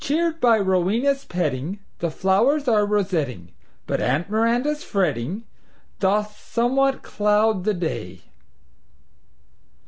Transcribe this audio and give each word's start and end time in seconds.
Cheered 0.03 0.41
by 0.41 0.57
Rowena's 0.57 1.25
petting, 1.25 1.77
The 1.99 2.09
flowers 2.09 2.67
are 2.67 2.87
rosetting, 2.87 3.51
But 3.85 4.01
Aunt 4.01 4.31
Miranda's 4.31 4.83
fretting 4.83 5.43
Doth 5.99 6.39
somewhat 6.39 7.03
cloud 7.03 7.65
the 7.65 7.75
day." 7.75 8.21